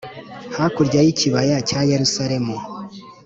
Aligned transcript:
hakurya 0.57 0.99
y 1.05 1.09
ikibaya 1.13 1.57
cya 1.69 1.79
yerusalemu 1.91 2.55